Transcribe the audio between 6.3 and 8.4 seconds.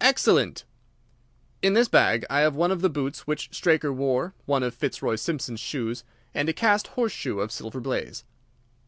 and a cast horseshoe of Silver Blaze."